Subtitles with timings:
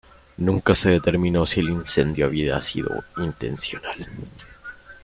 [0.37, 4.07] Nunca se determinó si el incendio había sido intencional.